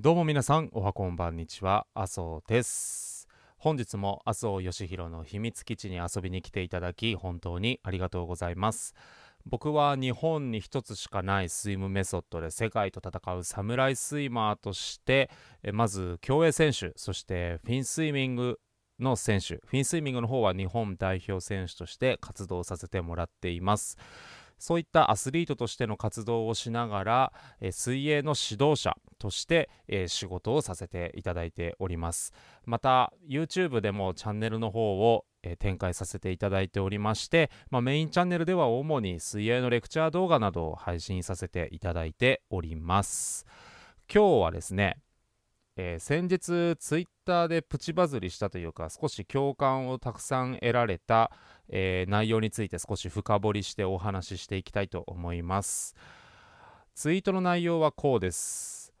[0.00, 1.86] どうも皆さんおはこんばんにちは。
[1.94, 3.28] 麻生です。
[3.56, 8.92] 本日も麻生義弘の秘密基地に遊びに来ていただき本当にありがとうございます。
[9.46, 15.30] 僕は日本に一つしかないスイムメソッドで世界と戦うサムライスイマーとして
[15.72, 18.58] まず競泳選手そしてフィンスイミング
[18.98, 19.60] の選手。
[19.64, 23.96] フィンスイミングの方は日本代表選手として活動させてもらっています。
[24.64, 32.32] そういったアスリートとしての活動をしながら、え水泳の指導者として、え仕事をさせていただいております。
[32.64, 43.44] また YouTube でもチャンネルの方を、え展開させていただいておりまして、まあ、メインチャンネルでは主に水泳のレクチャー動画などを配信させていただいております。
[44.10, 44.96] 今日はですね
[45.76, 51.32] えー、先日ツイッターでプチバズりしたというか少し共感をたくさん得られた、
[51.68, 55.96] えー、内容について少し深掘りしてお話ししていきたいと思います。
[56.94, 58.92] ツイートの内容はこうです。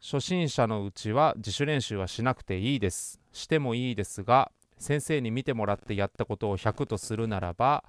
[0.00, 3.20] 初心者のうちは自主練習はしなくていいです。
[3.32, 7.84] してもいいですが先生に見てもらってやったことを100とするならば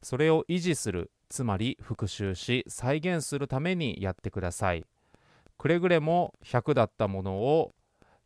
[0.00, 4.86] それを維持するつまり復習し再現するためにやってください。
[5.58, 7.72] くれぐれも100だったものを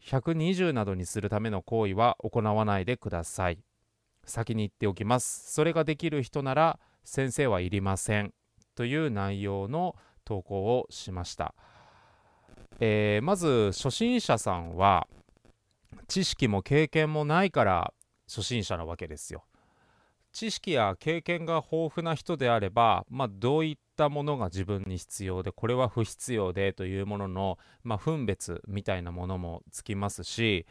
[0.07, 3.59] 120などにするための行為は行わないでください。
[4.25, 5.53] 先に言っておきます。
[5.53, 8.33] それができる人なら先生はいりません。
[8.77, 11.55] という内容の投稿をしました、
[12.79, 15.09] えー、まず初心者さんは
[16.09, 17.95] 知識も経験もないから
[18.29, 19.45] 初心者なわけですよ。
[20.33, 30.66] 知識や経験が豊富な人であれば、まあ、どういったものが自分に必要でこれは不必要でというものの、まあ、分別みたいなものもつきますし、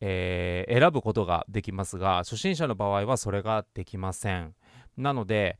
[0.00, 4.54] えー、選ぶことができますが初心者の場合はそれができません。
[4.96, 5.58] なので、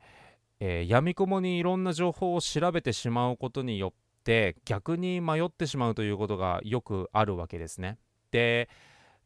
[0.59, 3.93] えー、闇雲にいろんな情報を調べてしまうことによっ
[4.23, 7.97] て逆に迷ってしまうということがよくあるわけですね。
[8.31, 8.69] で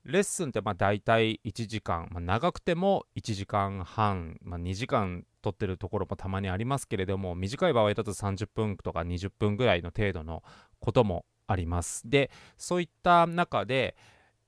[0.06, 10.44] レッスンってまあ大体1時間、まあ、長くても1時間半、まあ、2時間取ってるところもたまにありますけれども短い場合だと30分とか20分ぐらいの程度の
[10.80, 12.02] こともあります。
[12.10, 13.96] でそういった中で、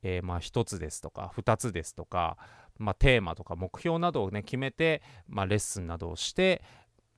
[0.02, 2.38] えー、まあ1つですとか2つですとか、
[2.80, 6.64] まあ、テーマとか目標などをね決めて、まあ、レッスンなどをして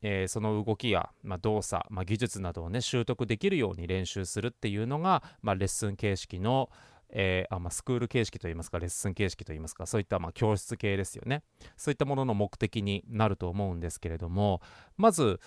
[0.01, 6.69] えー、その動きや、まあ、動作、まあ、技術などをね習得できるように練習するっていうのが、まあ、レッスン形式の、
[7.11, 11.43] えー、あまあ、スクール形式といいますかレッスン形式といいますかそういったま教室系ですよね。
[11.75, 14.61] そういったものの目的になると思うんですけれども
[14.97, 15.39] まず、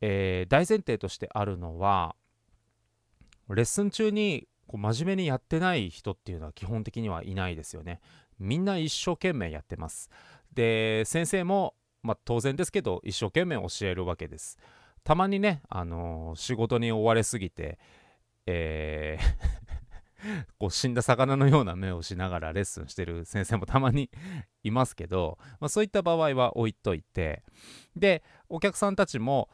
[0.00, 2.14] えー、大前提としてあるのは
[3.48, 8.00] レッスン中にこう真面目にやってない人っていうのは基本的にはいないですよね。
[8.38, 10.10] みんな一生懸命やってます。
[10.52, 14.58] で先生も、まあ、当然ですけど一生懸命教えるわけです。
[15.04, 17.78] たまにね、あのー、仕事に追われすぎて
[18.44, 19.67] えー
[20.58, 24.10] こう死んだ魚のような目をしながらレッスンしてる先生もたまに
[24.62, 27.42] いますけど、まあ、そういった場合は置いといて
[27.96, 29.48] でお客さんたちも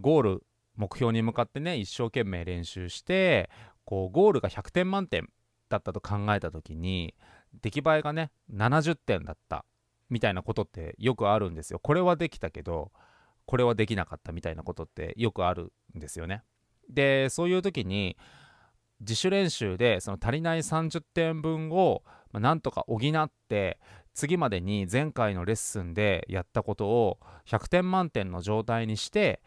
[0.00, 0.42] ゴール
[0.76, 3.50] 目標に向かってね一生懸命練習して
[3.84, 5.28] こうゴールが100点満点
[5.68, 7.14] だったと考えた時に
[7.62, 9.64] 出来栄えがね70点だった
[10.10, 11.80] みたいなことってよくあるんですよ。
[11.80, 12.92] これはできたけど
[13.46, 16.42] これはできなかったみたいなことってよくあるんですよね。
[16.88, 18.16] でそういう時に
[19.00, 22.02] 自主練習でその足りない30点分を
[22.32, 23.78] なんとか補って
[24.14, 29.40] 次までに前回のレッスンでやったことを100点満点の状態にして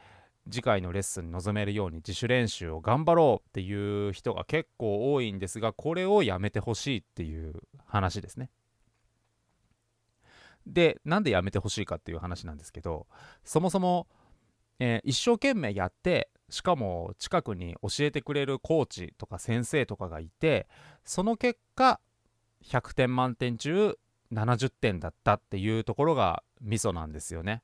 [0.50, 7.54] 次回のレッスンに臨めるように自主練習を頑張ろうっていう人が結構多いんですがこれをやめてほしいっていう
[7.86, 8.50] 話ですね。
[10.66, 13.08] でなんでやめてほしいかっていう話なんですけど
[13.44, 14.08] そもそも、
[14.80, 20.68] えー、一生懸命やってしかも近くに教えてくれるコーチとか先生とかがいて
[21.04, 22.00] その結果
[22.64, 23.98] 100点満点中
[24.34, 27.64] 70点だったっていうところがミソなんですよね。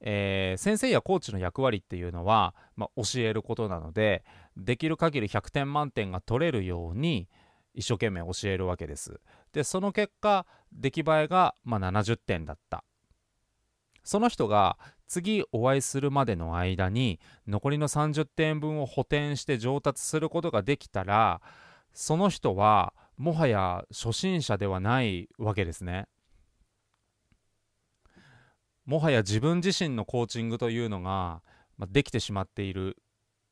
[0.00, 4.24] えー、先生やコーチの役割っていうのは、まあ、教えることなので
[4.56, 7.28] できる限り100点満点が取れるように
[7.72, 9.20] 一生懸命教えるわけです。
[9.52, 12.84] でその結果出来栄えが、まあ、70点だった
[14.06, 17.18] その人が次お会いするまでの間に
[17.48, 21.40] 残りの30点分を補填して上達することができたら
[21.92, 26.06] その人はもはや初心者ではないわけですね。
[28.84, 31.42] もはや自分自身のコーチングというのが、
[31.88, 32.96] できてしまっている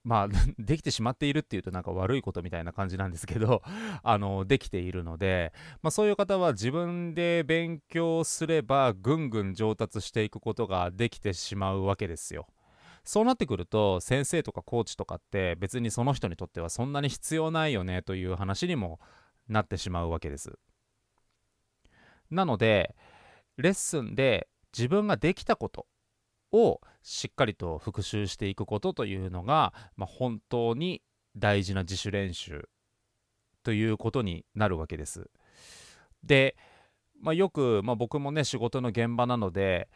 [0.04, 0.28] まあ、
[0.58, 3.62] できてしまっているっていうとなんか悪いことみたいな感じなんですけど、
[4.02, 5.52] あの、できているので、
[5.82, 12.46] まあそういう方は自分で勉強すればぐんぐん上達していくことができてしまうわけですよ。
[13.04, 18.98] そうなってくると先生とかコーチとかって別にその人にとってはそんなに必要ないよねという話にも
[19.46, 20.58] なってしまうわけです
[22.30, 22.96] なので
[23.58, 25.86] レッスンで自分ができたこと
[26.54, 31.02] をしっかりと復習していくことというのが、まあ、本当に
[31.36, 32.68] 大事な自主練習
[33.64, 35.30] ということになるわけです。
[36.22, 36.56] で、
[37.20, 39.88] まあ、よく、まあ、僕もね仕事の現場なので、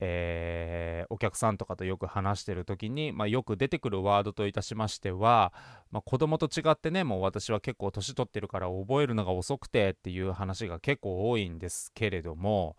[0.00, 5.52] えー、お客さんとかとよく話してる時に、まあ、よく出てくるワードといたしましては、
[5.90, 12.76] まあ、子供と違ってねもう私は結構年取ってるから覚えるのが遅くてっていう話が結構多いんですけれども、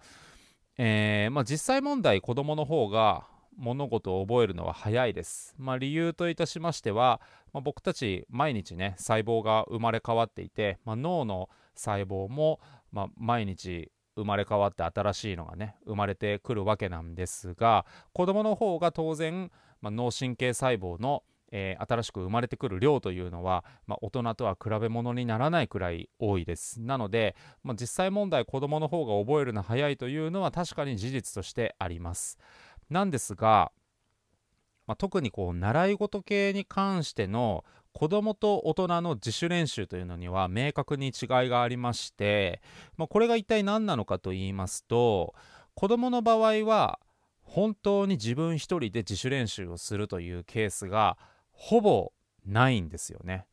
[0.83, 5.53] えー、まあ、実際問題子供の方が物事を覚えるのは早いです。
[5.59, 7.21] まあ、理由といたしましては、
[7.53, 12.59] まあ、僕たち毎日ね細胞が生まれ変わっていて、まあ、脳の細胞も、
[12.91, 19.51] ま毎日生まれ変わって新しいのがね生まれてくるわけなんですが子供の方が当然、
[19.81, 26.81] ま脳神経細胞のえー、新しく生まれてくる量というのは、まあ、大人とは比べ物にならないくらい多いです。
[26.81, 32.37] なので、まあ、実際問題子供の方が覚えるの早いというのは確かに事実としてあります。
[32.89, 33.71] なんですが、
[34.87, 37.63] まあ、特にこう習い事系に関しての
[37.93, 41.13] 子供と大人の自主練習というのには明確に違い
[41.49, 42.61] がありまして、
[42.97, 45.33] まあ、これが一体何なのかと言いますと
[45.75, 46.99] 子供の場合は
[47.41, 51.17] 本当に自分一人で自主練習をするというケースが
[51.61, 52.11] ほぼ
[52.43, 53.45] ないんですよね。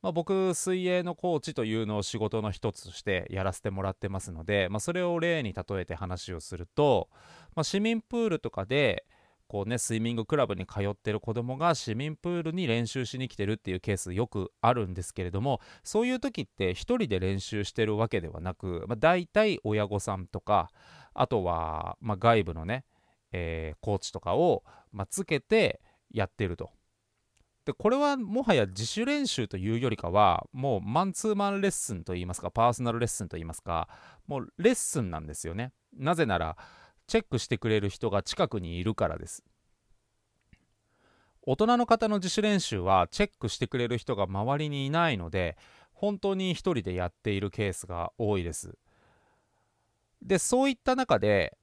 [0.00, 7.10] まあ、僕水泳のコーチというのを仕事の一つとしてやらせてもらってますので、まあ、それを例に例えて話をすると、
[7.54, 9.04] まあ、市民プールとかで
[9.48, 20.70] こうねスイミングクラブに通ってる子供が市民プールに練習しに来てるっていうケースよくあるんですけれどもそういう時って1人で練習してるわけではなく、まあ、大体親御さんとか
[21.12, 22.86] あとは、ま、外部のね、
[23.30, 26.70] えー、コーチとかを、ま、つけてやってると。
[27.64, 33.88] でこれはもはや自主練習というよりかはもうマンツーマンレッスンといいますかパーソナルレッスンといいますか
[34.26, 35.72] もうレッスンなんですよね。
[35.96, 36.56] なぜなら
[37.06, 39.44] チェックしてくれる人が近くにいるからです。
[41.42, 45.56] 大人の方の自主練習はチェックしてくれる人が周りにいないので
[45.92, 48.76] 本当に一人でやっているケースが多いです。
[50.20, 51.56] でそういった中で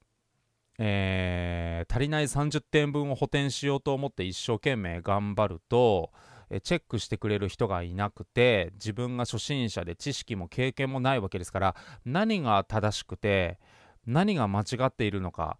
[0.82, 6.12] えー、足りない30点分を補填しようと思って一生懸命頑張ると、
[6.50, 13.60] えチェックしてくれる人がいなくて自分が初心者で知識も経験もないわけですから何が正しくて
[14.08, 15.60] 何が間違っているのか、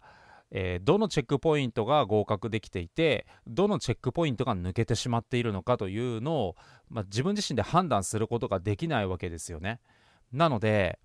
[0.50, 6.56] えー、どのチェックポイントが合格できていてどのチェックポイントが抜けてしまっているのかというのを、
[6.88, 9.78] まあ、自分自身で判断することができないわけですよね。
[10.32, 10.98] なので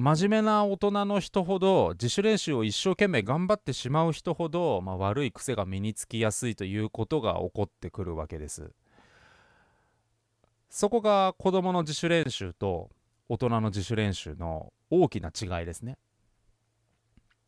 [0.00, 8.70] 真面目な大人の人ほど自主練習を一生懸命頑張ってしまう人ほど、まあ、悪い癖が身につきやすいということが起こってくるわけです。
[10.70, 12.90] そこが子どもの自主練習と
[13.28, 15.98] 大人の自主練習の大きな違いですね。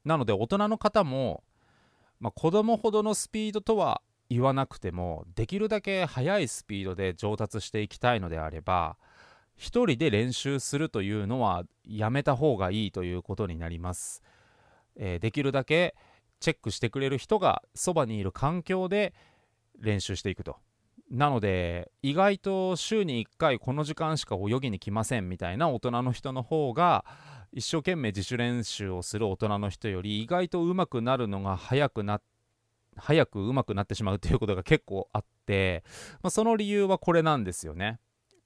[0.04, 1.44] なので大人の方も、
[2.18, 8.96] まあ、子供ほどのスピードとは言わなくてもできるだけ速いスピードで上達していきたいのであれば
[9.60, 14.22] 1人で練習するというのはやめた方がいいということになります、
[14.96, 15.94] えー、できるだけ
[16.40, 19.12] チェックしてくれる人がそばにいる環境で
[19.78, 20.56] 練習していくと。
[21.10, 27.04] なので意外と週に1回この時間しか泳ぎに来ませんみたいな大人の人の方が
[27.52, 32.20] 一生懸命自主練習をする大人の人より意外と上手くなるのが早くな
[32.96, 35.82] 早く上手くなってしまうということが結構あって、
[36.22, 37.98] まあ、その理由はこれなんですよね。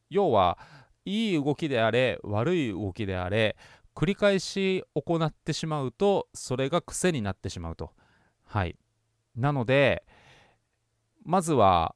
[0.08, 0.58] 要は
[1.04, 3.56] いい動きであれ悪い動きであれ
[3.94, 7.92] 繰り返し行ってしまうとそれが癖になってしまうと
[8.44, 8.76] はい
[9.36, 10.04] なので
[11.24, 11.94] まずは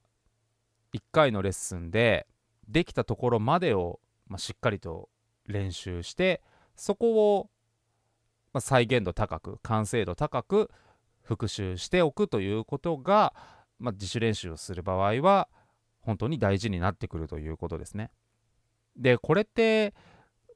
[0.94, 2.26] 1回のレッスンで
[2.66, 5.08] できたところまでを、まあ、しっかりと
[5.46, 6.42] 練習して
[6.76, 7.50] そこを、
[8.52, 10.70] まあ、再現度高く完成度高く
[11.22, 13.34] 復習しておくということが、
[13.78, 15.48] まあ、自主練習をする場合は
[16.00, 18.10] 本当に大事になってくるということですね。
[18.98, 19.94] でこれって、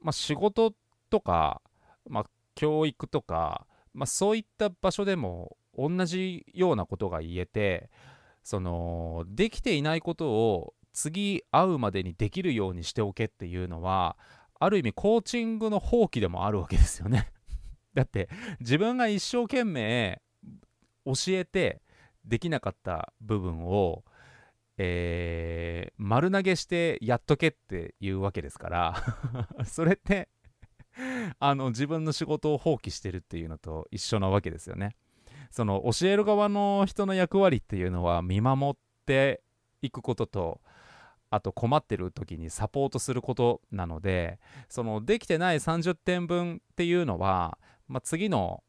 [0.01, 0.75] まあ、仕事
[1.11, 1.63] とか、
[2.09, 7.89] まあ、教育とか、まあ、そういった場所でも同じようなことが言えて
[8.43, 14.17] そのできていないことを次会うまでにできるようにしておけっていうのは
[14.59, 17.33] ある意味コーチングの放棄でもあるわけですよね。
[17.95, 18.29] だって
[18.61, 20.21] 自分が一生懸命
[21.05, 21.83] 教えて
[22.25, 24.05] できなかった部分を
[24.79, 25.42] えー、
[26.13, 29.03] 丸投げしてやっとけっていうわけですから
[29.65, 30.29] それって
[31.39, 34.95] あの自分の仕事を放棄してるっていうのと一緒なわけですよね。
[35.51, 38.77] その教える側の人の役割っていうのは見守っ
[39.07, 39.43] て
[39.81, 40.61] いくことと
[41.31, 44.39] あと困ってる時にサポートすることなので
[44.69, 47.57] そのできてない30点分っていうのは、
[47.89, 48.63] まあ、次の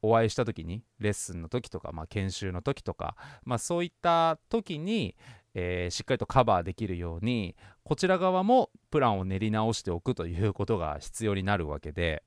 [0.00, 5.16] お会いした時にレッスンの時とか、まあ、研修の時とか、まあ、そういった時に、
[5.58, 12.22] えー、しっかりとカバーできるようにこちら側もプランを練り直しておくということが必要になるわけで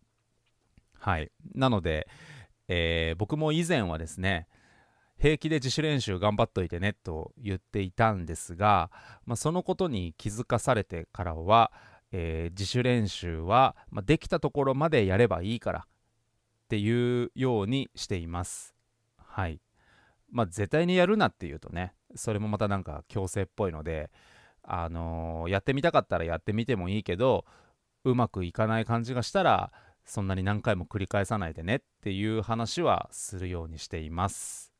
[0.97, 2.07] はいなので、
[2.67, 4.47] えー、僕も以前はですね
[5.19, 8.89] 平気で自主練習頑張っといてねと言っていたんですが、
[9.27, 11.71] まあ、そのことに気づかされてからは、
[12.11, 15.83] えー、自主練習は、まあ、できたところまでやればいいからっ
[16.69, 18.73] ていうようにしています。
[19.17, 19.61] はい。
[20.31, 24.09] まあ絶対にやるなっていうとね、それもまたなんか強制っぽいので、
[24.63, 27.45] あのー、やってみたかったらやってみてもいいけど、
[28.03, 29.71] うまくいかない感じがしたら、
[30.05, 34.73] そんなに何回も繰り返さないでねっていう話はするようにしています。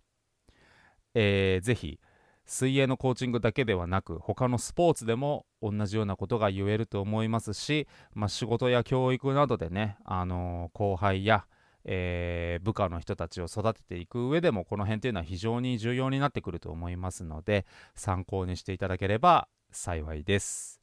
[1.14, 2.00] えー、ぜひ
[2.46, 11.46] 水泳のコーチングだけではなく他のスポーツでも同じようなことが言えると思いますし、まあ、仕事や教育などでね、あのー、後輩や、
[11.86, 20.82] えー、部下の人たちを育てていく上でもこの辺というのは非常に重要になってくると思いますので参考にしていただければ幸いです。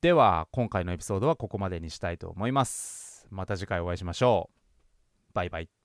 [0.00, 3.26] では今回のエピソードはここまでにしたいと思います。
[3.30, 5.34] また次回お会いしましょう。
[5.34, 5.79] バイバイ。